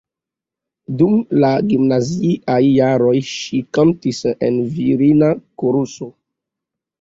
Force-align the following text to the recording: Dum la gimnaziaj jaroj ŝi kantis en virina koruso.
Dum 1.01 1.11
la 1.43 1.51
gimnaziaj 1.73 2.57
jaroj 2.67 3.13
ŝi 3.33 3.61
kantis 3.79 4.23
en 4.49 4.59
virina 4.79 5.31
koruso. 5.65 6.11